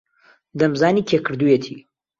[0.59, 1.77] دەمزانی کێ کردوویەتی.